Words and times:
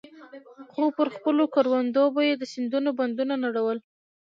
خو 0.71 0.83
پر 0.97 1.07
خپلو 1.15 1.43
کروندو 1.55 2.03
به 2.15 2.21
يې 2.27 2.33
د 2.37 2.43
سيندونو 2.53 2.89
بندونه 2.99 3.33
نړول. 3.45 3.77